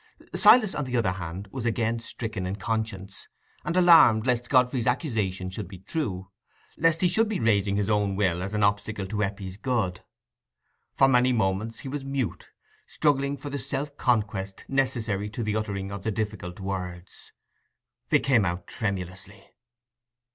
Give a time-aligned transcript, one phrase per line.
[0.33, 3.27] Silas, on the other hand, was again stricken in conscience,
[3.63, 8.41] and alarmed lest Godfrey's accusation should be true—lest he should be raising his own will
[8.41, 10.01] as an obstacle to Eppie's good.
[10.95, 12.49] For many moments he was mute,
[12.87, 17.31] struggling for the self conquest necessary to the uttering of the difficult words.
[18.09, 19.51] They came out tremulously.